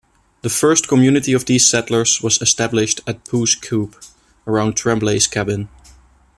[0.41, 3.95] The first community of these settlers was established at Pouce Coupe,
[4.47, 5.69] around Tremblay's cabin.